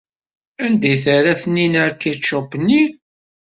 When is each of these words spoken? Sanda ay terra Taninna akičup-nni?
Sanda 0.57 0.87
ay 0.91 0.97
terra 1.03 1.33
Taninna 1.41 1.81
akičup-nni? 1.87 2.81